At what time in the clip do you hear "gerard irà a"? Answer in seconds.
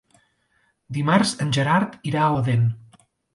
1.59-2.31